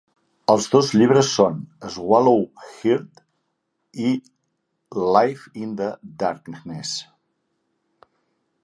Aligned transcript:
Els 0.51 0.67
dos 0.75 0.87
llibres 1.01 1.27
són 1.33 1.59
Swallow 1.97 2.41
Heart 2.71 3.21
i 4.07 4.15
I 4.15 4.15
live 5.19 5.55
in 5.67 5.79
the 5.85 5.93
darkness. 6.27 6.99